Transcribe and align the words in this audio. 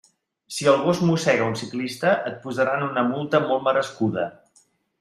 Si 0.53 0.69
el 0.69 0.79
gos 0.85 1.01
mossega 1.09 1.49
un 1.49 1.53
ciclista, 1.59 2.15
et 2.31 2.39
posaran 2.47 2.87
una 2.89 3.05
multa 3.13 3.43
molt 3.47 3.69
merescuda. 3.69 4.27